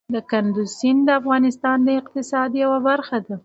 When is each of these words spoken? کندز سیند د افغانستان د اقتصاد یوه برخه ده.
کندز 0.31 0.69
سیند 0.79 0.99
د 1.07 1.09
افغانستان 1.19 1.77
د 1.83 1.89
اقتصاد 2.01 2.49
یوه 2.63 2.79
برخه 2.87 3.17
ده. 3.25 3.35